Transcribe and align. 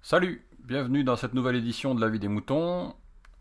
Salut, 0.00 0.46
bienvenue 0.60 1.04
dans 1.04 1.16
cette 1.16 1.34
nouvelle 1.34 1.56
édition 1.56 1.94
de 1.94 2.00
La 2.00 2.08
vie 2.08 2.18
des 2.18 2.28
moutons. 2.28 2.94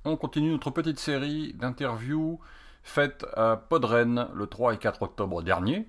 On 0.04 0.18
continue 0.18 0.52
notre 0.52 0.72
petite 0.72 1.00
série 1.00 1.54
d'interviews 1.54 2.42
faites 2.84 3.26
à 3.38 3.56
Podren 3.56 4.28
le 4.34 4.48
3 4.48 4.74
et 4.74 4.78
4 4.78 5.02
octobre 5.02 5.42
dernier. 5.42 5.88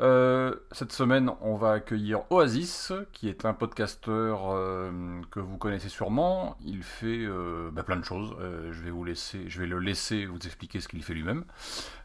Euh, 0.00 0.54
cette 0.70 0.92
semaine, 0.92 1.30
on 1.40 1.56
va 1.56 1.72
accueillir 1.72 2.22
Oasis, 2.30 2.92
qui 3.12 3.28
est 3.28 3.44
un 3.44 3.52
podcasteur 3.52 4.50
euh, 4.50 4.90
que 5.30 5.40
vous 5.40 5.56
connaissez 5.58 5.88
sûrement. 5.88 6.56
Il 6.64 6.82
fait 6.82 7.24
euh, 7.24 7.70
bah, 7.72 7.82
plein 7.82 7.96
de 7.96 8.04
choses. 8.04 8.36
Je 8.70 8.80
vais 8.82 8.90
vous 8.90 9.04
laisser, 9.04 9.48
je 9.48 9.60
vais 9.60 9.66
le 9.66 9.78
laisser 9.78 10.26
vous 10.26 10.38
expliquer 10.38 10.80
ce 10.80 10.88
qu'il 10.88 11.02
fait 11.02 11.14
lui-même. 11.14 11.44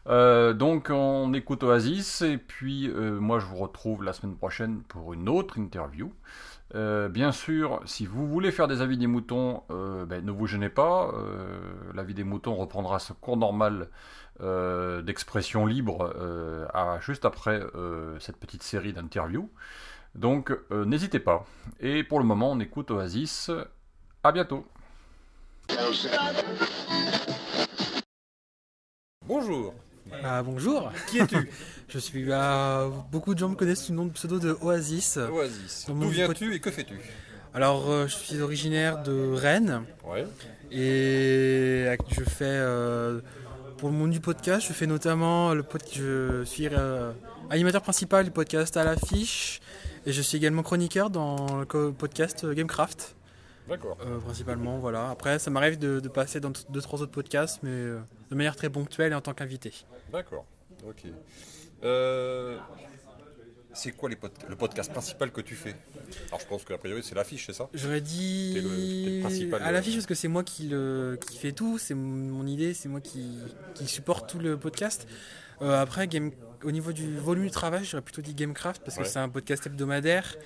Donc, 0.06 0.90
on 0.90 1.32
écoute 1.34 1.62
Oasis 1.62 2.22
et 2.22 2.38
puis 2.38 2.88
moi, 2.88 3.38
je 3.38 3.46
vous 3.46 3.56
retrouve 3.56 4.02
la 4.02 4.12
semaine 4.12 4.36
prochaine 4.36 4.82
pour 4.82 5.12
une 5.12 5.28
autre 5.28 5.58
interview. 5.58 6.12
Euh, 6.74 7.08
bien 7.08 7.30
sûr, 7.30 7.80
si 7.84 8.04
vous 8.04 8.26
voulez 8.26 8.50
faire 8.50 8.66
des 8.66 8.80
avis 8.82 8.98
des 8.98 9.06
moutons, 9.06 9.62
euh, 9.70 10.04
ben, 10.06 10.24
ne 10.24 10.32
vous 10.32 10.46
gênez 10.46 10.68
pas. 10.68 11.12
Euh, 11.14 11.72
L'avis 11.94 12.14
des 12.14 12.24
moutons 12.24 12.56
reprendra 12.56 12.98
ce 12.98 13.12
cours 13.12 13.36
normal 13.36 13.88
d'expression 14.40 15.64
libre 15.64 16.12
à- 16.74 16.98
juste 17.00 17.24
après 17.24 17.62
cette 18.18 18.36
petite 18.36 18.64
série 18.64 18.92
d'interviews. 18.92 19.48
Donc, 20.16 20.52
n'hésitez 20.72 21.20
pas. 21.20 21.46
Et 21.78 22.02
pour 22.02 22.18
le 22.18 22.24
moment, 22.24 22.50
on 22.50 22.58
écoute 22.58 22.90
Oasis. 22.90 23.52
À 24.24 24.32
bientôt. 24.32 24.66
Bonjour, 29.26 29.74
Ah, 30.22 30.42
bonjour, 30.42 30.92
qui 31.08 31.18
es-tu? 31.18 31.48
Je 31.88 31.98
suis. 31.98 32.30
ah, 32.32 32.88
beaucoup 33.10 33.34
de 33.34 33.38
gens 33.38 33.48
me 33.48 33.54
connaissent 33.54 33.84
sous 33.84 33.92
le 33.92 33.96
nom 33.98 34.06
de 34.06 34.12
pseudo 34.12 34.38
de 34.38 34.56
Oasis. 34.62 35.16
Oasis. 35.16 35.86
D'où 35.88 36.08
viens-tu 36.08 36.54
et 36.54 36.60
que 36.60 36.70
fais-tu? 36.70 36.94
Alors, 37.54 37.90
euh, 37.90 38.06
je 38.06 38.14
suis 38.14 38.40
originaire 38.40 39.02
de 39.02 39.32
Rennes 39.32 39.82
Ouais. 40.06 40.26
et 40.72 41.86
je 42.10 42.22
fais. 42.24 42.44
euh, 42.44 43.20
pour 43.78 43.88
le 43.90 43.94
monde 43.96 44.10
du 44.10 44.20
podcast, 44.20 44.66
je 44.68 44.72
fais 44.72 44.86
notamment 44.86 45.52
le 45.52 45.62
podcast. 45.62 45.96
Je 45.96 46.44
suis 46.44 46.68
euh, 46.70 47.12
animateur 47.50 47.82
principal 47.82 48.24
du 48.24 48.30
podcast 48.30 48.76
à 48.76 48.84
l'affiche 48.84 49.60
et 50.06 50.12
je 50.12 50.22
suis 50.22 50.36
également 50.38 50.62
chroniqueur 50.62 51.10
dans 51.10 51.64
le 51.72 51.92
podcast 51.92 52.46
Gamecraft, 52.46 53.14
D'accord. 53.68 53.96
euh, 54.04 54.18
principalement. 54.18 54.78
Voilà. 54.78 55.10
Après, 55.10 55.38
ça 55.38 55.50
m'arrive 55.50 55.78
de, 55.78 56.00
de 56.00 56.08
passer 56.08 56.40
dans 56.40 56.52
deux, 56.68 56.80
trois 56.80 57.00
autres 57.02 57.12
podcasts, 57.12 57.60
mais 57.62 57.70
euh, 57.70 57.98
de 58.30 58.34
manière 58.34 58.56
très 58.56 58.68
ponctuelle 58.70 59.12
et 59.12 59.14
en 59.14 59.20
tant 59.20 59.32
qu'invité. 59.34 59.72
D'accord. 60.12 60.44
Ok. 60.86 61.02
Euh, 61.82 62.58
c'est 63.72 63.90
quoi 63.92 64.08
les 64.08 64.16
pod- 64.16 64.30
le 64.48 64.54
podcast 64.56 64.92
principal 64.92 65.32
que 65.32 65.40
tu 65.40 65.54
fais? 65.54 65.74
Alors 66.28 66.40
je 66.40 66.46
pense 66.46 66.64
qu'a 66.64 66.78
priori 66.78 67.02
c'est 67.02 67.14
l'affiche, 67.14 67.46
c'est 67.46 67.52
ça? 67.52 67.68
J'aurais 67.74 68.00
dit 68.00 68.60
le- 68.60 69.20
principal, 69.20 69.62
à 69.62 69.72
l'affiche 69.72 69.94
parce 69.94 70.06
que 70.06 70.14
c'est 70.14 70.28
moi 70.28 70.44
qui, 70.44 70.68
le, 70.68 71.18
qui 71.28 71.36
fait 71.38 71.52
tout, 71.52 71.78
c'est 71.78 71.94
mon, 71.94 72.46
idée, 72.46 72.72
c'est 72.74 72.88
moi 72.88 73.00
qui, 73.00 73.38
qui 73.74 73.86
supporte 73.86 74.28
tout 74.30 74.38
le 74.38 74.56
podcast. 74.56 75.08
Après, 75.60 76.06
game, 76.08 76.30
au 76.62 76.70
niveau 76.72 76.92
du 76.92 77.16
volume 77.16 77.44
du 77.44 77.50
travail, 77.50 77.84
j'aurais 77.84 78.02
plutôt 78.02 78.20
dit 78.20 78.34
Gamecraft 78.34 78.82
parce 78.84 78.98
que 78.98 79.04
c'est 79.04 79.18
un 79.18 79.28
podcast 79.30 79.66
hebdomadaire 79.66 80.36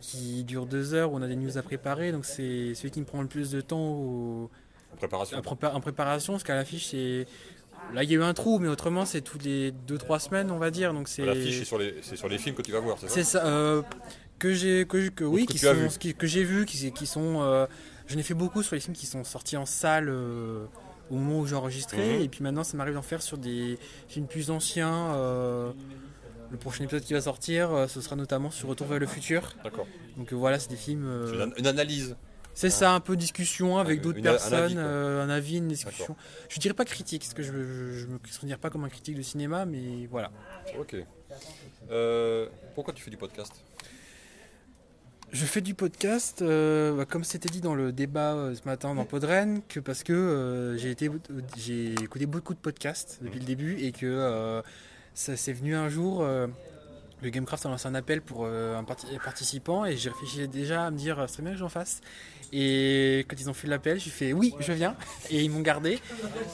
qui 0.00 0.44
dure 0.44 0.66
deux 0.66 0.94
heures, 0.94 1.12
où 1.12 1.16
on 1.16 1.22
a 1.22 1.26
des 1.28 1.36
news 1.36 1.56
à 1.58 1.62
préparer, 1.62 2.12
donc 2.12 2.24
c'est 2.24 2.74
celui 2.74 2.90
qui 2.90 3.00
me 3.00 3.06
prend 3.06 3.22
le 3.22 3.28
plus 3.28 3.50
de 3.50 3.60
temps 3.60 3.78
au- 3.80 4.50
En 4.92 4.96
préparation 4.96 5.38
prépa- 5.40 5.72
en 5.72 5.80
préparation, 5.80 6.32
parce 6.34 6.44
qu'à 6.44 6.54
l'affiche, 6.54 6.86
c'est... 6.88 7.26
Là, 7.94 8.02
il 8.02 8.10
y 8.10 8.14
a 8.14 8.18
eu 8.18 8.22
un 8.22 8.34
trou, 8.34 8.58
mais 8.58 8.68
autrement, 8.68 9.04
c'est 9.04 9.20
toutes 9.20 9.44
les 9.44 9.70
deux 9.70 9.98
trois 9.98 10.18
semaines, 10.18 10.50
on 10.50 10.58
va 10.58 10.70
dire. 10.70 10.92
Donc 10.92 11.06
c'est 11.08 11.24
L'affiche 11.24 11.58
c'est 11.58 11.64
sur, 11.64 11.78
les, 11.78 11.94
c'est 12.02 12.16
sur 12.16 12.28
les 12.28 12.38
films 12.38 12.56
que 12.56 12.62
tu 12.62 12.72
vas 12.72 12.80
voir, 12.80 12.96
c'est 12.98 13.06
ça? 13.08 13.14
C'est 13.14 13.24
ça. 13.24 13.46
euh, 13.46 13.82
que 14.38 14.52
j'ai 14.52 14.86
que, 14.86 15.08
que- 15.10 15.24
oui 15.24 15.46
que 15.46 15.52
qui 15.52 15.58
sont 15.58 15.88
qui- 15.98 16.14
j'ai 16.22 16.42
vu 16.44 16.64
qui, 16.66 16.90
qui 16.92 17.06
sont 17.06 17.40
euh, 17.42 17.66
j'en 18.08 18.18
ai 18.18 18.22
fait 18.22 18.34
beaucoup 18.34 18.62
sur 18.62 18.74
les 18.74 18.80
films 18.80 18.94
qui 18.96 19.06
sont 19.06 19.24
sortis 19.24 19.56
en 19.56 19.64
salle 19.66 20.08
euh, 20.10 20.66
au 21.10 21.14
moment 21.14 21.40
où 21.40 21.46
j'ai 21.46 21.54
enregistré 21.54 22.16
Mhm. 22.16 22.22
et 22.22 22.28
puis 22.28 22.42
maintenant 22.42 22.64
ça 22.64 22.76
m'arrive 22.76 22.94
d'en 22.94 23.02
faire 23.02 23.22
sur 23.22 23.38
des 23.38 23.78
films 24.08 24.26
plus 24.26 24.50
anciens 24.50 25.14
le 26.50 26.56
prochain 26.56 26.84
épisode 26.84 27.02
qui 27.02 27.12
va 27.14 27.20
sortir 27.20 27.72
euh, 27.72 27.86
ce 27.88 28.00
sera 28.00 28.16
notamment 28.16 28.50
sur 28.50 28.68
Retour 28.68 28.86
vers 28.86 28.98
le 28.98 29.06
futur 29.06 29.52
D'accord. 29.64 29.86
donc 30.16 30.32
euh, 30.32 30.36
voilà 30.36 30.58
c'est 30.58 30.70
des 30.70 30.76
films 30.76 31.06
euh, 31.06 31.48
une, 31.56 31.66
analyse. 31.66 32.16
c'est 32.54 32.70
ça 32.70 32.92
un 32.92 33.00
peu 33.00 33.16
discussion 33.16 33.78
avec 33.78 34.00
d'autres 34.00 34.18
une- 34.18 34.26
un 34.26 34.30
avis, 34.32 34.38
personnes 34.48 34.74
euh, 34.78 35.24
un 35.24 35.28
avis 35.30 35.58
une 35.58 35.68
discussion 35.68 36.16
je 36.48 36.58
dirais 36.60 36.74
pas 36.74 36.84
critique 36.84 37.22
parce 37.22 37.34
que 37.34 37.42
je, 37.42 37.52
je 37.92 38.06
me 38.06 38.18
considère 38.18 38.58
pas 38.58 38.70
comme 38.70 38.84
un 38.84 38.88
critique 38.88 39.16
de 39.16 39.22
cinéma 39.22 39.64
mais 39.66 40.06
voilà 40.10 40.30
Ok. 40.78 40.96
Euh, 41.90 42.46
pourquoi 42.74 42.94
tu 42.94 43.02
fais 43.02 43.10
du 43.10 43.16
podcast? 43.16 43.52
Je 45.32 45.44
fais 45.44 45.60
du 45.60 45.74
podcast, 45.74 46.40
euh, 46.40 46.96
bah, 46.96 47.04
comme 47.04 47.24
c'était 47.24 47.48
dit 47.48 47.60
dans 47.60 47.74
le 47.74 47.90
débat 47.92 48.52
ce 48.54 48.66
matin 48.66 48.94
dans 48.94 49.04
Podren, 49.04 49.60
que 49.68 49.80
parce 49.80 50.02
que 50.04 50.76
j'ai 50.78 51.92
écouté 52.00 52.26
beaucoup 52.26 52.54
de 52.54 52.58
podcasts 52.60 53.18
depuis 53.22 53.40
le 53.40 53.44
début 53.44 53.76
et 53.80 53.90
que 53.92 54.62
ça 55.16 55.36
s'est 55.36 55.52
venu 55.52 55.74
un 55.74 55.88
jour. 55.88 56.22
euh, 56.22 56.46
le 57.22 57.30
Gamecraft 57.30 57.64
a 57.64 57.70
lancé 57.70 57.88
un 57.88 57.94
appel 57.94 58.20
pour 58.20 58.44
euh, 58.44 58.76
un 58.76 58.84
parti- 58.84 59.06
participant 59.24 59.86
et 59.86 59.96
j'ai 59.96 60.10
réfléchi 60.10 60.46
déjà 60.48 60.84
à 60.86 60.90
me 60.90 60.98
dire, 60.98 61.18
euh, 61.18 61.24
c'est 61.26 61.40
bien 61.42 61.52
que 61.52 61.58
j'en 61.58 61.70
fasse. 61.70 62.02
Et 62.52 63.24
quand 63.26 63.34
ils 63.40 63.48
ont 63.48 63.54
fait 63.54 63.66
l'appel, 63.68 63.98
j'ai 63.98 64.10
fait 64.10 64.32
oui, 64.34 64.54
je 64.60 64.72
viens. 64.72 64.94
Et 65.30 65.42
ils 65.42 65.50
m'ont 65.50 65.62
gardé. 65.62 65.98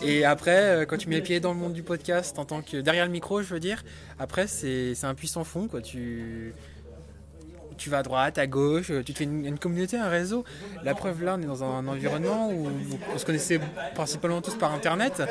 Et 0.03 0.25
après, 0.25 0.87
quand 0.89 0.97
tu 0.97 1.09
mets 1.09 1.17
les 1.17 1.23
pieds 1.23 1.41
dans 1.41 1.53
le 1.53 1.59
monde 1.59 1.73
du 1.75 1.83
podcast, 1.83 2.39
en 2.39 2.45
tant 2.45 2.63
que 2.63 2.77
derrière 2.79 3.05
le 3.05 3.11
micro, 3.11 3.43
je 3.43 3.53
veux 3.53 3.61
dire, 3.61 3.83
après 4.21 4.47
c'est 4.47 4.95
un 5.03 5.15
puissant 5.15 5.43
fond 5.45 5.67
quoi. 5.69 5.83
Tu 5.83 6.55
tu 7.83 7.91
vas 7.91 7.99
à 7.99 8.03
droite, 8.03 8.39
à 8.39 8.47
gauche, 8.47 8.93
tu 9.05 9.13
te 9.13 9.19
fais 9.19 9.25
une, 9.25 9.45
une 9.45 9.59
communauté, 9.59 9.97
un 9.97 10.09
réseau. 10.09 10.45
La 10.85 10.95
preuve 10.95 11.23
là, 11.23 11.37
on 11.39 11.43
est 11.43 11.47
dans 11.47 11.65
un 11.65 11.87
environnement 11.87 12.51
où 12.51 12.69
on 13.15 13.19
se 13.19 13.25
connaissait 13.27 13.61
principalement 13.95 14.41
tous 14.41 14.55
par 14.55 14.73
internet. 14.73 15.23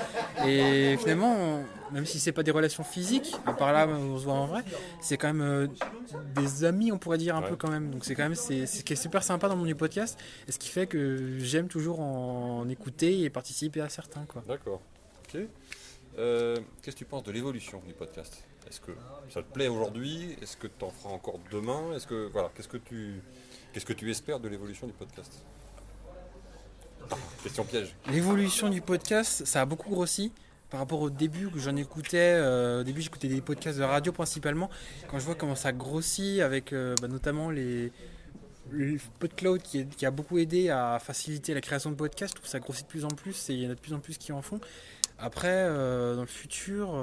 Et 0.46 0.98
finalement, 1.00 1.34
on- 1.36 1.66
même 1.94 2.06
si 2.06 2.20
c'est 2.20 2.32
pas 2.32 2.44
des 2.44 2.52
relations 2.52 2.84
physiques, 2.86 3.36
à 3.46 3.52
part 3.52 3.74
là 3.74 3.86
où 3.86 3.90
on 3.92 4.18
se 4.18 4.24
voit 4.24 4.34
en 4.34 4.46
vrai, 4.46 4.62
c'est 5.02 5.18
quand 5.18 5.28
même 5.28 5.42
euh, 5.42 5.68
des 6.36 6.64
amis, 6.64 6.90
on 6.92 6.98
pourrait 6.98 7.18
dire 7.18 7.36
un 7.36 7.42
Ouais. 7.42 7.50
peu 7.50 7.56
quand 7.58 7.70
même. 7.70 7.90
Donc 7.92 8.06
c'est 8.06 8.16
quand 8.16 8.24
même 8.24 8.36
c'est 8.36 8.66
c'est 8.66 8.80
ce 8.80 8.84
qui 8.86 8.94
est 8.94 8.96
super 8.96 9.24
sympa 9.24 9.50
dans 9.50 9.62
du 9.62 9.76
podcast. 9.76 10.18
Et 10.48 10.52
ce 10.54 10.58
qui 10.60 10.70
fait 10.70 10.88
que 10.88 11.38
j'aime 11.40 11.68
toujours 11.68 12.00
en, 12.00 12.68
écouter 12.70 13.22
et 13.24 13.30
participer 13.30 13.82
à 13.82 13.90
certains. 13.90 14.24
Quoi. 14.26 14.42
D'accord. 14.48 14.82
Ok. 15.26 15.42
Euh, 16.18 16.56
Qu'est-ce 16.82 16.96
que 16.96 17.00
tu 17.00 17.06
penses 17.06 17.24
de 17.24 17.32
l'évolution 17.32 17.82
du 17.86 17.94
podcast? 17.94 18.44
Est-ce 18.72 18.80
que 18.80 18.94
ça 19.30 19.42
te 19.42 19.52
plaît 19.52 19.68
aujourd'hui? 19.68 20.38
Est-ce 20.42 20.56
que 20.56 20.68
tu 20.68 20.86
en 20.86 20.92
feras 20.92 21.14
encore 21.14 21.40
demain? 21.52 21.94
Est-ce 21.94 22.08
que 22.08 22.30
voilà, 22.32 22.50
qu'est-ce 22.56 22.70
que 22.70 22.78
tu 22.78 23.22
qu'est-ce 23.74 23.86
que 23.86 23.92
tu 23.92 24.10
espères 24.10 24.40
de 24.40 24.48
l'évolution 24.48 24.88
du 24.88 24.94
podcast? 24.94 25.30
Question 27.44 27.66
piège. 27.66 27.94
L'évolution 28.08 28.70
du 28.70 28.80
podcast, 28.80 29.44
ça 29.44 29.60
a 29.60 29.66
beaucoup 29.66 29.90
grossi 29.90 30.32
par 30.70 30.80
rapport 30.80 31.02
au 31.02 31.10
début 31.10 31.50
que 31.50 31.60
j'en 31.60 31.76
écoutais. 31.76 32.36
euh, 32.38 32.80
au 32.80 32.84
début, 32.86 33.02
j'écoutais 33.02 33.28
des 33.28 33.42
podcasts 33.42 33.78
de 33.78 33.84
radio 33.84 34.14
principalement. 34.14 34.70
Quand 35.10 35.20
je 35.20 35.26
vois 35.26 35.36
comment 35.36 35.56
ça 35.56 35.74
grossit 35.74 36.40
avec 36.40 36.72
euh, 36.72 36.96
bah, 37.02 37.10
notamment 37.10 37.50
les, 37.52 37.92
le 38.70 38.98
PodCloud 39.20 39.62
qui, 39.62 39.86
qui 39.86 40.06
a 40.06 40.12
beaucoup 40.12 40.38
aidé 40.38 40.70
à 40.70 40.98
faciliter 41.00 41.54
la 41.54 41.60
création 41.60 41.90
de 41.90 41.96
podcasts, 41.96 42.32
je 42.32 42.36
trouve 42.36 42.46
que 42.46 42.52
ça 42.52 42.62
grossit 42.62 42.86
de 42.86 42.90
plus 42.90 43.04
en 43.04 43.10
plus 43.10 43.50
et 43.50 43.54
il 43.54 43.64
y 43.64 43.68
en 43.68 43.72
a 43.72 43.76
de 43.76 43.82
plus 43.82 43.92
en 43.94 44.00
plus 44.00 44.18
qui 44.18 44.32
en 44.32 44.42
font. 44.42 44.62
Après, 45.20 45.50
euh, 45.52 46.16
dans 46.16 46.22
le 46.22 46.28
futur, 46.28 46.96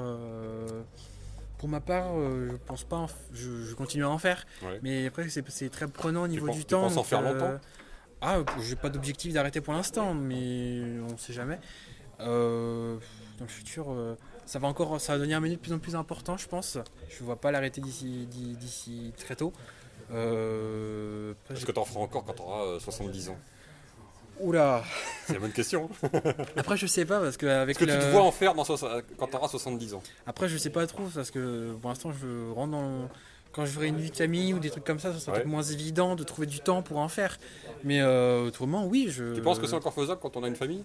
pour 1.59 1.69
ma 1.69 1.79
part, 1.81 2.07
euh, 2.17 2.49
je 2.51 2.55
pense 2.55 2.83
pas, 2.83 3.05
je, 3.31 3.63
je 3.65 3.75
continue 3.75 4.03
à 4.05 4.09
en 4.09 4.17
faire. 4.17 4.47
Ouais. 4.63 4.79
Mais 4.81 5.05
après, 5.05 5.27
c'est 5.29 5.69
très 5.69 5.87
prenant 5.87 6.23
au 6.23 6.27
niveau 6.27 6.49
du 6.49 6.59
tu 6.59 6.65
temps. 6.65 6.81
penses 6.81 6.97
en 6.97 7.03
faire 7.03 7.21
longtemps? 7.21 7.59
Ah, 8.21 8.39
j'ai 8.61 8.75
pas 8.75 8.89
d'objectif 8.89 9.33
d'arrêter 9.33 9.61
pour 9.61 9.73
l'instant, 9.73 10.13
mais 10.15 10.81
on 11.11 11.17
sait 11.17 11.31
jamais. 11.33 11.59
Euh, 12.21 12.97
dans 13.37 13.45
le 13.45 13.49
futur, 13.49 13.91
euh, 13.91 14.15
ça 14.45 14.59
va 14.59 14.67
encore, 14.67 14.99
ça 14.99 15.13
va 15.13 15.19
devenir 15.19 15.37
un 15.37 15.41
milieu 15.41 15.55
de 15.55 15.61
plus 15.61 15.71
en 15.71 15.79
plus 15.79 15.95
important, 15.95 16.35
je 16.35 16.47
pense. 16.47 16.77
Je 17.09 17.23
vois 17.23 17.39
pas 17.39 17.51
l'arrêter 17.51 17.79
d'ici, 17.79 18.25
d'i- 18.29 18.55
d'ici 18.57 19.13
très 19.17 19.35
tôt. 19.37 19.53
Euh, 20.11 21.33
Est-ce 21.49 21.65
que 21.65 21.71
tu 21.71 21.79
en 21.79 21.85
feras 21.85 22.01
encore 22.01 22.23
quand 22.25 22.33
tu 22.33 22.41
auras 22.41 22.79
70 22.79 23.29
ans 23.29 23.37
Oula. 24.41 24.83
C'est 25.27 25.33
la 25.33 25.39
bonne 25.39 25.51
question. 25.51 25.89
Après, 26.57 26.77
je 26.77 26.87
sais 26.87 27.05
pas 27.05 27.19
parce 27.19 27.37
que 27.37 27.45
avec 27.45 27.75
Est-ce 27.75 27.85
que 27.85 27.91
tu 27.91 27.97
le- 27.97 28.03
te 28.03 28.11
vois 28.11 28.21
en 28.23 28.31
faire 28.31 28.53
dans 28.55 28.63
quand 28.63 29.27
tu 29.27 29.35
auras 29.35 29.47
70 29.47 29.93
ans? 29.93 30.01
Après, 30.27 30.47
je 30.49 30.57
sais 30.57 30.69
pas 30.69 30.85
trop 30.87 31.03
parce 31.13 31.31
que 31.31 31.73
pour 31.81 31.89
l'instant, 31.89 32.11
je 32.11 32.51
rentre 32.51 32.71
dans. 32.71 33.09
Quand 33.51 33.65
je 33.65 33.71
ferai 33.71 33.87
une 33.87 33.97
vie 33.97 34.11
de 34.11 34.15
famille 34.15 34.53
ou 34.53 34.59
des 34.59 34.69
trucs 34.69 34.83
comme 34.83 34.99
ça, 34.99 35.11
ça 35.11 35.19
sera 35.19 35.31
Ouais. 35.31 35.39
peut-être 35.39 35.49
moins 35.49 35.63
évident 35.63 36.15
de 36.15 36.23
trouver 36.23 36.45
du 36.47 36.59
temps 36.59 36.83
pour 36.83 36.97
en 36.99 37.07
faire. 37.09 37.37
Mais 37.83 37.99
euh, 37.99 38.45
autrement, 38.45 38.85
oui, 38.85 39.07
je. 39.09 39.33
Tu 39.33 39.41
penses 39.41 39.57
que 39.59 39.65
c'est 39.67 39.75
encore 39.75 39.93
faisable 39.93 40.19
quand 40.21 40.37
on 40.37 40.43
a 40.43 40.47
une 40.47 40.55
famille? 40.55 40.83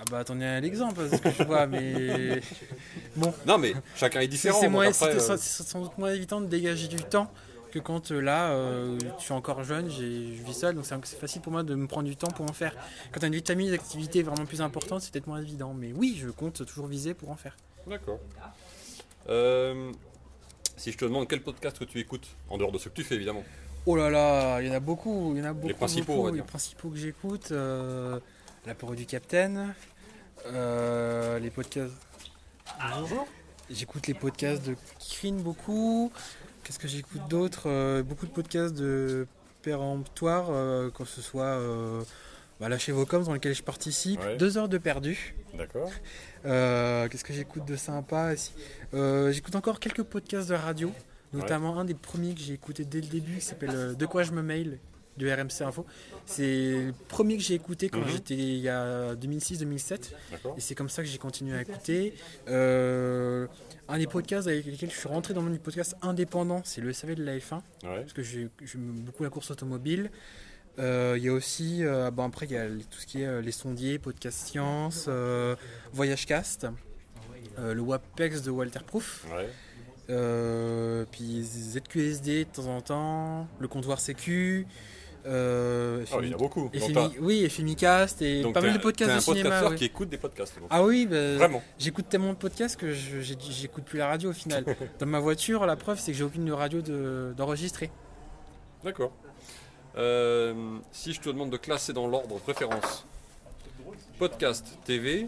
Ah 0.00 0.04
bah 0.12 0.18
attendez 0.20 0.44
à 0.44 0.60
l'exemple, 0.60 1.08
ce 1.10 1.16
que 1.16 1.30
je 1.36 1.42
vois, 1.42 1.66
mais. 1.66 2.40
Bon, 3.16 3.34
Non, 3.46 3.58
mais 3.58 3.74
chacun 3.96 4.20
est 4.20 4.24
c'est 4.24 4.28
différent. 4.28 4.60
c'est 4.60 4.92
c'est- 4.92 5.30
euh, 5.32 5.36
c'est 5.36 5.62
sans 5.64 5.80
doute 5.82 5.98
moins 5.98 6.12
évident 6.12 6.40
de 6.40 6.46
dégager 6.46 6.86
du 6.86 7.02
temps 7.02 7.28
que 7.70 7.78
quand 7.78 8.10
euh, 8.12 8.20
là, 8.20 8.50
euh, 8.50 8.98
je 9.18 9.22
suis 9.24 9.32
encore 9.32 9.62
jeune, 9.64 9.90
j'ai- 9.90 10.34
je 10.36 10.42
vis 10.42 10.54
seul, 10.54 10.74
donc 10.74 10.84
c'est 10.86 11.18
facile 11.18 11.42
pour 11.42 11.52
moi 11.52 11.62
de 11.62 11.74
me 11.74 11.86
prendre 11.86 12.08
du 12.08 12.16
temps 12.16 12.30
pour 12.30 12.44
en 12.48 12.52
faire. 12.52 12.74
Quand 13.12 13.20
tu 13.20 13.24
as 13.24 13.28
une 13.28 13.34
vie 13.34 13.42
de 13.42 13.46
famille, 13.46 13.68
des 13.68 13.74
activités 13.74 14.22
vraiment 14.22 14.46
plus 14.46 14.60
importantes, 14.62 15.02
c'est 15.02 15.12
peut-être 15.12 15.26
moins 15.26 15.40
évident. 15.40 15.74
Mais 15.74 15.92
oui, 15.92 16.18
je 16.20 16.28
compte 16.30 16.64
toujours 16.64 16.86
viser 16.86 17.14
pour 17.14 17.30
en 17.30 17.36
faire. 17.36 17.56
D'accord. 17.86 18.18
Euh, 19.28 19.92
si 20.76 20.92
je 20.92 20.96
te 20.98 21.04
demande 21.04 21.28
quel 21.28 21.42
podcast 21.42 21.78
que 21.78 21.84
tu 21.84 21.98
écoutes, 21.98 22.26
en 22.48 22.56
dehors 22.58 22.72
de 22.72 22.78
ce 22.78 22.88
que 22.88 22.94
tu 22.94 23.04
fais 23.04 23.14
évidemment. 23.16 23.44
Oh 23.86 23.96
là 23.96 24.10
là, 24.10 24.60
il 24.60 24.68
y 24.68 24.70
en 24.70 24.74
a 24.74 24.80
beaucoup, 24.80 25.32
il 25.34 25.38
y 25.38 25.42
en 25.42 25.50
a 25.50 25.52
beaucoup. 25.52 25.74
principaux, 25.74 26.14
beaucoup. 26.14 26.28
on 26.28 26.30
va 26.30 26.36
les 26.36 26.42
principaux 26.42 26.88
que 26.90 26.96
j'écoute, 26.96 27.52
euh, 27.52 28.18
l'apéro 28.66 28.94
du 28.94 29.06
Capitaine, 29.06 29.74
euh, 30.46 31.38
les 31.38 31.50
podcasts. 31.50 31.94
Bonjour. 33.00 33.26
J'écoute 33.70 34.06
les 34.06 34.14
podcasts 34.14 34.64
de 34.66 34.76
Krine 34.98 35.42
beaucoup. 35.42 36.10
Qu'est-ce 36.68 36.78
que 36.78 36.86
j'écoute 36.86 37.22
d'autre 37.30 37.62
Euh, 37.64 38.02
Beaucoup 38.02 38.26
de 38.26 38.30
podcasts 38.30 38.74
de 38.74 39.26
péremptoire, 39.62 40.48
euh, 40.50 40.90
que 40.90 41.02
ce 41.06 41.22
soit 41.22 41.44
euh, 41.44 42.02
bah, 42.60 42.68
Lâchez 42.68 42.92
vos 42.92 43.06
coms 43.06 43.24
dans 43.24 43.32
lequel 43.32 43.54
je 43.54 43.62
participe. 43.62 44.20
Ouais. 44.20 44.36
Deux 44.36 44.58
heures 44.58 44.68
de 44.68 44.76
perdu. 44.76 45.34
D'accord. 45.54 45.90
Euh, 46.44 47.08
Qu'est-ce 47.08 47.24
que 47.24 47.32
j'écoute 47.32 47.64
de 47.64 47.74
sympa 47.74 48.34
aussi? 48.34 48.52
Euh, 48.92 49.32
J'écoute 49.32 49.56
encore 49.56 49.80
quelques 49.80 50.02
podcasts 50.02 50.50
de 50.50 50.54
radio, 50.56 50.92
notamment 51.32 51.78
un 51.78 51.86
des 51.86 51.94
premiers 51.94 52.34
que 52.34 52.40
j'ai 52.40 52.52
écouté 52.52 52.84
dès 52.84 53.00
le 53.00 53.06
début 53.06 53.36
qui 53.36 53.46
s'appelle 53.46 53.96
De 53.96 54.04
quoi 54.06 54.22
je 54.22 54.32
me 54.32 54.42
mail 54.42 54.78
de 55.18 55.30
RMC 55.30 55.62
Info. 55.66 55.84
C'est 56.26 56.42
le 56.86 56.94
premier 57.08 57.36
que 57.36 57.42
j'ai 57.42 57.54
écouté 57.54 57.88
quand 57.88 58.00
Mhm. 58.00 58.08
j'étais 58.08 58.34
il 58.34 58.58
y 58.60 58.68
a 58.68 59.14
2006-2007 59.14 60.14
D'accord. 60.30 60.54
et 60.56 60.60
c'est 60.60 60.74
comme 60.74 60.88
ça 60.88 61.02
que 61.02 61.08
j'ai 61.08 61.18
continué 61.18 61.56
à 61.56 61.62
écouter. 61.62 62.14
Euh, 62.48 63.46
un 63.88 63.98
des 63.98 64.06
podcasts 64.06 64.48
avec 64.48 64.64
lesquels 64.66 64.90
je 64.90 64.96
suis 64.96 65.08
rentré 65.08 65.34
dans 65.34 65.40
le 65.40 65.46
monde 65.46 65.54
du 65.54 65.60
podcast 65.60 65.94
indépendant, 66.02 66.60
c'est 66.64 66.80
le 66.80 66.92
SAV 66.92 67.14
de 67.14 67.24
la 67.24 67.36
F1 67.38 67.62
Ouais. 67.84 68.00
parce 68.00 68.12
que 68.12 68.22
j'ai- 68.22 68.48
j'aime 68.64 68.92
beaucoup 69.00 69.22
la 69.24 69.30
course 69.30 69.50
automobile. 69.50 70.10
Euh, 70.78 71.14
Il 71.18 71.24
y 71.24 71.28
a 71.28 71.32
aussi, 71.32 71.84
euh, 71.84 72.10
bon 72.12 72.24
après 72.24 72.46
il 72.46 72.52
y 72.52 72.56
a 72.56 72.66
tout 72.68 72.98
ce 73.00 73.06
qui 73.06 73.22
est 73.22 73.42
les 73.42 73.50
sondiers, 73.52 73.98
podcast 73.98 74.38
science, 74.46 75.08
voyage 75.92 76.24
cast, 76.26 76.66
le 77.58 77.80
WAPEX 77.80 78.42
de 78.42 78.50
Walter 78.52 78.78
Proof, 78.86 79.26
Ouais. 79.34 79.48
euh, 80.10 81.04
puis 81.10 81.42
ZQSD 81.42 82.44
de 82.44 82.50
temps 82.50 82.66
en 82.66 82.80
temps, 82.80 83.48
le 83.58 83.66
comptoir 83.68 83.98
CQ, 84.00 84.66
euh, 85.28 86.04
Ah, 86.10 86.16
il 86.22 86.28
y 86.28 86.32
en 86.32 86.34
a 86.34 86.38
beaucoup. 86.38 86.62
Donc, 86.62 87.12
oui, 87.20 87.44
et 88.22 88.42
donc 88.42 88.54
pas 88.54 88.60
t'es 88.60 88.66
mal 88.66 88.74
un- 88.74 88.78
de 88.78 88.82
podcasts 88.82 89.10
de 89.10 89.16
un 89.16 89.20
cinéma. 89.20 89.42
podcasteur 89.44 89.70
ouais. 89.70 89.76
qui 89.76 89.84
écoute 89.84 90.08
des 90.08 90.18
podcasts. 90.18 90.58
donc. 90.58 90.68
Ah 90.70 90.82
oui, 90.82 91.06
bah, 91.06 91.36
Vraiment. 91.36 91.62
j'écoute 91.78 92.08
tellement 92.08 92.32
de 92.32 92.38
podcasts 92.38 92.76
que 92.76 92.92
j'écoute 92.92 93.84
plus 93.84 93.98
la 93.98 94.08
radio 94.08 94.30
au 94.30 94.32
final. 94.32 94.64
Dans 94.98 95.06
ma 95.06 95.20
voiture, 95.20 95.64
la 95.66 95.76
preuve 95.76 95.98
c'est 96.00 96.12
que 96.12 96.18
j'ai 96.18 96.24
aucune 96.24 96.50
radio 96.52 96.80
de- 96.82 97.34
d'enregistrer. 97.36 97.90
D'accord. 98.82 99.12
Euh, 99.96 100.78
si 100.92 101.12
je 101.12 101.20
te 101.20 101.28
demande 101.28 101.50
de 101.50 101.56
classer 101.56 101.92
dans 101.92 102.06
l'ordre 102.06 102.38
préférence 102.38 103.04
podcast, 104.18 104.78
TV, 104.84 105.26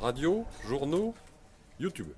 radio, 0.00 0.44
journaux, 0.68 1.14
YouTube. 1.78 2.08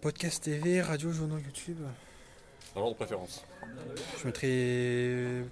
Podcast 0.00 0.44
TV, 0.44 0.80
radio, 0.80 1.10
journaux, 1.12 1.38
YouTube. 1.38 1.78
Dans 2.74 2.80
l'ordre 2.80 2.96
préférence. 2.96 3.44
Je 4.20 4.26
mettrais. 4.26 5.44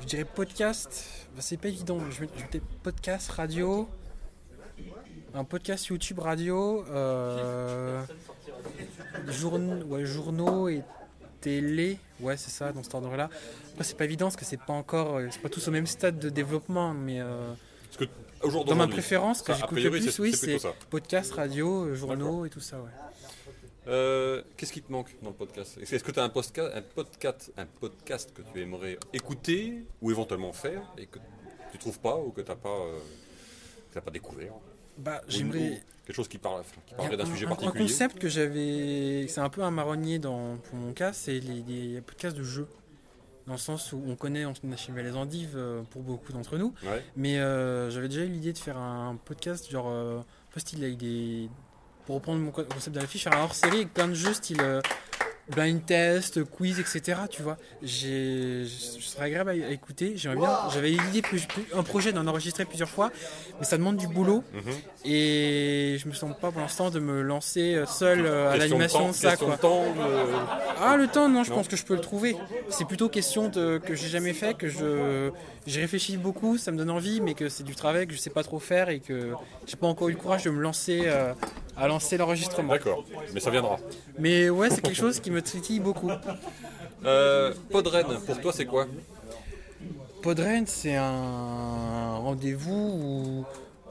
Je 0.00 0.06
dirais 0.06 0.24
podcast. 0.24 1.04
Bah, 1.34 1.40
c'est 1.42 1.56
pas 1.56 1.68
évident. 1.68 1.98
Je 2.10 2.22
met- 2.22 2.28
je 2.36 2.42
mettrais 2.42 2.60
podcast, 2.82 3.30
radio. 3.30 3.88
Un 5.34 5.44
podcast 5.44 5.86
YouTube, 5.86 6.18
radio. 6.18 6.84
Euh... 6.90 8.02
ouais, 9.88 10.04
journaux 10.04 10.68
et 10.68 10.82
télé. 11.40 11.98
Ouais, 12.20 12.36
c'est 12.36 12.50
ça, 12.50 12.72
dans 12.72 12.82
cet 12.82 12.94
ordre-là. 12.94 13.30
Après, 13.72 13.84
c'est 13.84 13.96
pas 13.96 14.04
évident 14.04 14.26
parce 14.26 14.36
que 14.36 14.44
c'est 14.44 14.60
pas 14.60 14.72
encore. 14.74 15.16
euh, 15.16 15.28
C'est 15.30 15.40
pas 15.40 15.48
tous 15.48 15.66
au 15.68 15.70
même 15.70 15.86
stade 15.86 16.18
de 16.18 16.28
développement. 16.28 16.92
Mais 16.92 17.20
euh, 17.20 17.52
Parce 17.98 18.10
que 18.62 18.66
dans 18.68 18.74
ma 18.74 18.88
préférence, 18.88 19.48
a 19.48 19.54
j'écoute 19.54 19.78
le 19.78 19.90
plus, 19.90 20.18
oui, 20.18 20.32
c'est 20.34 20.58
podcast, 20.90 21.32
radio, 21.32 21.94
journaux 21.94 22.44
et 22.44 22.50
tout 22.50 22.60
ça. 22.60 22.76
Ouais. 22.78 22.90
Euh, 23.88 24.42
Qu'est-ce 24.56 24.72
qui 24.72 24.82
te 24.82 24.92
manque 24.92 25.14
dans 25.22 25.30
le 25.30 25.36
podcast? 25.36 25.76
Est-ce 25.78 26.04
que 26.04 26.12
tu 26.12 26.20
as 26.20 26.24
un 26.24 26.28
podcast, 26.28 26.72
un, 26.74 26.82
podcast, 26.82 27.52
un 27.56 27.66
podcast 27.66 28.32
que 28.32 28.42
tu 28.42 28.60
aimerais 28.60 28.96
écouter 29.12 29.84
ou 30.00 30.10
éventuellement 30.10 30.52
faire 30.52 30.82
et 30.96 31.06
que 31.06 31.18
tu 31.72 31.78
trouves 31.78 31.98
pas 31.98 32.16
ou 32.16 32.30
que 32.30 32.42
tu 32.42 32.48
n'as 32.48 32.56
pas, 32.56 32.68
euh, 32.68 32.98
que 33.92 33.98
pas 33.98 34.10
découvert? 34.10 34.52
Bah, 34.98 35.20
j'aimerais. 35.26 35.82
quelque 36.06 36.14
chose 36.16 36.28
qui, 36.28 36.38
parle, 36.38 36.62
qui 36.86 36.94
parlerait 36.94 37.16
d'un 37.16 37.24
un- 37.24 37.26
sujet 37.26 37.46
un- 37.46 37.48
particulier 37.48 37.80
Un 37.84 37.86
concept 37.88 38.18
que 38.18 38.28
j'avais, 38.28 39.26
c'est 39.28 39.40
un 39.40 39.48
peu 39.48 39.62
un 39.62 39.70
marronnier 39.70 40.18
dans, 40.20 40.58
pour 40.58 40.76
mon 40.76 40.92
cas, 40.92 41.12
c'est 41.12 41.40
les, 41.40 41.62
les 41.62 42.00
podcasts 42.02 42.36
de 42.36 42.42
jeux. 42.44 42.68
Dans 43.48 43.54
le 43.54 43.58
sens 43.58 43.92
où 43.92 44.00
on 44.06 44.14
connaît 44.14 44.44
on 44.44 44.52
a 44.52 44.76
chez 44.76 44.92
les 44.92 45.16
endives 45.16 45.54
euh, 45.56 45.82
pour 45.90 46.02
beaucoup 46.02 46.32
d'entre 46.32 46.58
nous, 46.58 46.72
Ouais. 46.84 47.02
mais 47.16 47.38
euh, 47.40 47.90
j'avais 47.90 48.06
déjà 48.08 48.22
eu 48.24 48.28
l'idée 48.28 48.52
de 48.52 48.58
faire 48.58 48.76
un 48.78 49.16
podcast 49.16 49.68
genre 49.68 49.88
un 49.88 50.24
peu 50.52 50.60
style 50.60 50.84
avec 50.84 50.96
des. 50.98 51.48
Pour 52.06 52.16
reprendre 52.16 52.40
mon 52.40 52.50
co- 52.50 52.64
concept 52.64 52.94
de 52.96 53.00
la 53.00 53.06
fiche, 53.06 53.24
faire 53.24 53.36
un 53.36 53.42
hors 53.44 53.54
série 53.54 53.76
avec 53.78 53.94
plein 53.94 54.08
de 54.08 54.14
jeux 54.14 54.34
style 54.34 54.60
blind 55.50 55.84
test, 55.84 56.44
quiz, 56.44 56.78
etc. 56.78 57.18
Tu 57.28 57.42
vois, 57.42 57.58
j'ai, 57.82 58.64
je 58.64 59.00
serais 59.04 59.24
agréable 59.26 59.50
à, 59.50 59.54
écouter. 59.70 60.12
J'aimerais 60.16 60.38
bien. 60.38 60.58
J'avais 60.72 60.90
l'idée 60.90 61.20
plus, 61.20 61.44
plus- 61.46 61.66
un 61.74 61.82
projet 61.82 62.12
d'en 62.12 62.26
enregistrer 62.28 62.64
plusieurs 62.64 62.88
fois, 62.88 63.10
mais 63.58 63.64
ça 63.66 63.76
demande 63.76 63.96
du 63.96 64.06
boulot. 64.06 64.44
Mhm. 64.54 64.72
Et 65.04 65.96
je 66.00 66.08
me 66.08 66.12
sens 66.14 66.32
pas 66.40 66.52
pour 66.52 66.60
l'instant 66.60 66.90
de 66.90 67.00
me 67.00 67.22
lancer 67.22 67.74
euh, 67.74 67.86
seul 67.86 68.24
euh, 68.24 68.52
à 68.52 68.56
l'animation 68.56 69.08
de 69.08 69.12
ça 69.14 69.36
quoi. 69.36 69.56
temps, 69.58 69.84
Ah 70.80 70.96
le 70.96 71.08
temps 71.08 71.28
non, 71.28 71.42
je 71.44 71.50
Non. 71.50 71.56
pense 71.56 71.68
que 71.68 71.76
je 71.76 71.84
peux 71.84 71.94
le 71.94 72.00
trouver. 72.00 72.36
C'est 72.70 72.84
plutôt 72.86 73.08
question 73.08 73.48
de 73.48 73.78
que 73.84 73.94
j'ai 73.96 74.08
jamais 74.08 74.32
fait, 74.32 74.54
que 74.54 74.68
je 74.68 75.30
j'y 75.66 75.80
réfléchis 75.80 76.16
beaucoup, 76.16 76.56
ça 76.56 76.70
me 76.72 76.78
donne 76.78 76.90
envie, 76.90 77.20
mais 77.20 77.34
que 77.34 77.48
c'est 77.48 77.62
du 77.64 77.74
travail 77.74 78.06
que 78.06 78.14
je 78.14 78.18
sais 78.18 78.30
pas 78.30 78.42
trop 78.44 78.58
faire 78.60 78.88
et 78.88 79.00
que 79.00 79.32
j'ai 79.66 79.76
pas 79.76 79.86
encore 79.88 80.08
eu 80.08 80.12
le 80.12 80.18
courage 80.18 80.44
de 80.44 80.50
me 80.50 80.60
lancer 80.62 81.02
euh, 81.06 81.34
à 81.76 81.88
lancer 81.88 82.16
l'enregistrement. 82.16 82.72
D'accord, 82.72 83.04
mais 83.34 83.40
ça 83.40 83.50
viendra. 83.50 83.78
Mais 84.18 84.50
ouais, 84.50 84.70
c'est 84.70 84.80
quelque 84.80 84.96
chose 84.96 85.20
qui 85.20 85.30
me 85.30 85.42
titille 85.42 85.80
beaucoup. 85.80 86.10
Euh, 87.04 87.52
Podren, 87.70 88.06
pour 88.26 88.40
toi 88.40 88.52
c'est 88.52 88.66
quoi? 88.66 88.86
Podren, 90.22 90.66
c'est 90.66 90.94
un 90.94 92.16
rendez-vous 92.16 93.00
où 93.02 93.44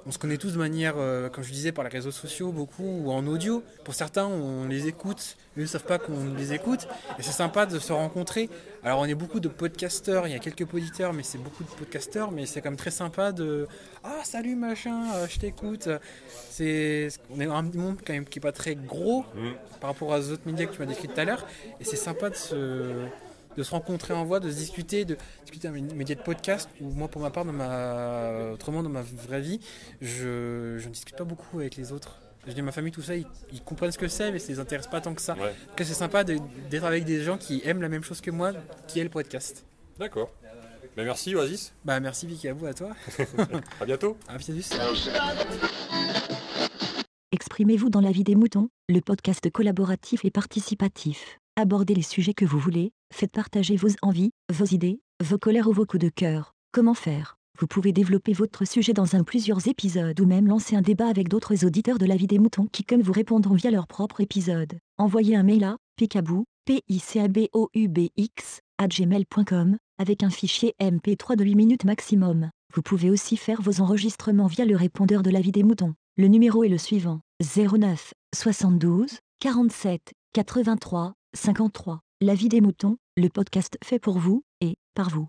on 0.06 0.12
se 0.12 0.18
connaît 0.18 0.38
tous 0.38 0.54
de 0.54 0.58
manière, 0.58 0.96
euh, 0.98 1.30
comme 1.30 1.44
je 1.44 1.52
disais, 1.52 1.72
par 1.72 1.84
les 1.84 1.90
réseaux 1.90 2.12
sociaux, 2.12 2.52
beaucoup, 2.52 2.84
ou 2.84 3.12
en 3.12 3.26
audio. 3.28 3.64
Pour 3.84 3.94
certains, 3.94 4.26
on 4.26 4.68
les 4.68 4.88
écoute, 4.88 5.38
eux 5.58 5.62
ne 5.62 5.66
savent 5.68 5.84
pas 5.86 6.00
qu'on 6.00 6.34
les 6.38 6.54
écoute. 6.54 6.88
Et 7.20 7.24
c'est 7.24 7.32
sympa 7.32 7.66
de 7.66 7.78
se 7.80 7.94
rencontrer. 7.94 8.50
Alors, 8.84 9.00
on 9.00 9.06
est 9.06 9.16
beaucoup 9.16 9.40
de 9.40 9.48
podcasteurs, 9.48 10.28
il 10.28 10.32
y 10.34 10.36
a 10.36 10.40
quelques 10.40 10.72
auditeurs, 10.74 11.14
mais 11.14 11.24
c'est 11.24 11.38
beaucoup 11.38 11.64
de 11.64 11.70
podcasteurs, 11.70 12.32
mais 12.32 12.46
c'est 12.46 12.62
quand 12.62 12.70
même 12.72 12.78
très 12.78 12.92
sympa 12.92 13.32
de 13.32 13.68
Ah, 14.04 14.22
salut 14.24 14.56
machin, 14.56 15.14
euh, 15.16 15.28
je 15.30 15.38
t'écoute. 15.40 15.88
C'est, 16.50 17.10
on 17.30 17.40
est 17.40 17.46
un 17.46 17.62
monde 17.62 17.98
quand 18.06 18.14
même 18.14 18.26
qui 18.26 18.40
n'est 18.40 18.44
pas 18.44 18.52
très 18.52 18.76
gros 18.76 19.26
Mhm. 19.36 19.54
par 19.80 19.92
rapport 19.92 20.10
aux 20.10 20.32
autres 20.32 20.42
médias 20.46 20.66
que 20.66 20.74
tu 20.74 20.80
m'as 20.80 20.86
décrits 20.88 21.08
tout 21.08 21.20
à 21.20 21.26
l'heure. 21.26 21.46
Et 21.80 21.84
c'est 21.84 21.96
sympa 21.96 22.30
de 22.30 22.36
se, 22.36 23.06
de 23.58 23.64
se 23.64 23.72
rencontrer 23.72 24.14
en 24.14 24.24
voix, 24.26 24.40
de 24.40 24.50
se 24.50 24.56
discuter, 24.56 25.06
de 25.06 25.18
discuter 25.44 25.68
un 25.68 25.72
média 25.72 26.16
de 26.16 26.22
podcast. 26.22 26.70
Où 26.80 26.90
moi, 26.92 27.08
pour 27.08 27.22
ma 27.22 27.30
part, 27.32 27.46
dans 27.46 27.54
ma, 27.54 28.52
autrement 28.54 28.84
dans 28.84 28.90
ma 28.90 29.02
vraie 29.02 29.42
vie, 29.42 29.60
je, 30.02 30.78
je 30.80 30.88
ne 30.88 30.94
discute 30.94 31.16
pas 31.18 31.24
beaucoup 31.26 31.60
avec 31.60 31.76
les 31.76 31.92
autres. 31.92 32.20
Je 32.48 32.54
dis 32.54 32.62
ma 32.64 32.72
famille, 32.72 32.92
tout 32.92 33.04
ça, 33.04 33.16
ils, 33.16 33.28
ils 33.54 33.62
comprennent 33.62 33.92
ce 33.92 34.00
que 34.00 34.08
c'est, 34.08 34.32
mais 34.32 34.40
ça 34.40 34.48
les 34.48 34.60
intéresse 34.60 34.88
pas 34.88 35.00
tant 35.02 35.14
que 35.14 35.22
ça. 35.22 35.36
Ouais, 35.36 35.54
cas, 35.76 35.86
c'est 35.86 35.94
sympa 35.94 36.24
de- 36.24 36.40
d'être 36.72 36.86
avec 36.86 37.06
des 37.06 37.22
gens 37.22 37.38
qui 37.38 37.62
aiment 37.66 37.82
la 37.84 37.90
même 37.90 38.04
chose 38.04 38.20
que 38.20 38.32
moi, 38.32 38.54
qui 38.88 39.00
est 39.00 39.04
le 39.04 39.10
podcast. 39.10 39.66
d'accord. 40.00 40.32
Ben, 40.98 41.06
merci 41.06 41.34
Oasis, 41.36 41.74
Bah 41.86 42.00
merci 42.02 42.28
Vicky, 42.28 42.50
à 42.50 42.54
vous, 42.54 42.66
à 42.66 42.74
toi. 42.74 42.90
à 43.80 43.86
bientôt. 43.86 44.18
À 44.28 44.36
plus. 44.36 44.70
Exprimez-vous 47.32 47.90
dans 47.90 48.02
la 48.02 48.12
vie 48.12 48.24
des 48.26 48.36
moutons, 48.36 48.68
le 48.90 49.00
podcast 49.00 49.50
collaboratif 49.52 50.26
et 50.26 50.32
participatif. 50.32 51.40
Abordez 51.58 51.94
les 51.94 52.02
sujets 52.02 52.34
que 52.34 52.46
vous 52.46 52.60
voulez, 52.60 52.92
faites 53.14 53.32
partager 53.32 53.76
vos 53.76 53.90
envies, 54.02 54.32
vos 54.54 54.66
idées, 54.66 55.02
vos 55.22 55.38
colères 55.38 55.68
ou 55.68 55.74
vos 55.74 55.86
coups 55.86 56.04
de 56.04 56.10
cœur. 56.10 56.54
Comment 56.72 56.94
faire? 56.94 57.36
Vous 57.60 57.68
pouvez 57.68 57.92
développer 57.92 58.32
votre 58.32 58.66
sujet 58.66 58.94
dans 58.94 59.18
un 59.18 59.26
plusieurs 59.26 59.68
épisodes 59.68 60.18
ou 60.22 60.26
même 60.26 60.48
lancer 60.48 60.78
un 60.78 60.82
débat 60.82 61.08
avec 61.08 61.28
d'autres 61.28 61.66
auditeurs 61.66 61.98
de 61.98 62.06
la 62.06 62.16
vie 62.16 62.28
des 62.28 62.40
moutons 62.40 62.68
qui 62.72 62.86
comme 62.86 63.02
vous 63.02 63.12
répondront 63.12 63.56
via 63.56 63.70
leur 63.70 63.88
propre 63.88 64.22
épisode. 64.22 64.78
Envoyez 64.98 65.36
un 65.36 65.44
mail 65.44 65.66
à 65.66 65.78
picabou, 65.98 66.46
p 66.66 66.84
i 66.88 67.00
c 67.00 67.20
a 67.20 67.28
b 67.28 67.50
o 67.52 67.70
u 67.76 67.90
b 67.90 68.08
x 68.16 68.62
gmail.com 68.82 69.78
avec 70.00 70.24
un 70.24 70.30
fichier 70.30 70.74
MP3 70.82 71.36
de 71.36 71.44
8 71.44 71.56
minutes 71.56 71.84
maximum. 71.84 72.50
Vous 72.74 72.82
pouvez 72.82 73.10
aussi 73.10 73.36
faire 73.36 73.62
vos 73.62 73.82
enregistrements 73.82 74.48
via 74.48 74.64
le 74.64 74.78
répondeur 74.78 75.22
de 75.22 75.30
la 75.30 75.42
vie 75.42 75.52
des 75.52 75.64
moutons. 75.64 75.96
Le 76.16 76.28
numéro 76.28 76.64
est 76.64 76.70
le 76.70 76.78
suivant 76.78 77.20
09 77.42 78.14
72 78.34 79.20
47 79.42 80.14
83 80.34 81.14
53. 81.34 82.00
La 82.22 82.36
vie 82.36 82.48
des 82.48 82.62
moutons, 82.62 82.96
le 83.18 83.28
podcast 83.28 83.78
fait 83.84 84.00
pour 84.00 84.18
vous 84.18 84.46
et 84.62 84.78
par 84.96 85.10
vous. 85.10 85.28